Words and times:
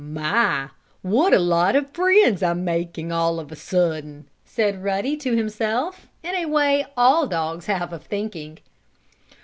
"My! 0.03 0.69
What 1.03 1.31
a 1.31 1.37
lot 1.37 1.75
of 1.75 1.91
friends 1.91 2.41
I'm 2.41 2.65
making 2.65 3.11
all 3.11 3.39
of 3.39 3.51
a 3.51 3.55
sudden!" 3.55 4.27
said 4.43 4.83
Ruddy 4.83 5.15
to 5.17 5.35
himself, 5.35 6.07
in 6.23 6.33
a 6.33 6.45
way 6.47 6.87
all 6.97 7.27
dogs 7.27 7.67
have 7.67 7.93
of 7.93 8.01
thinking. 8.01 8.57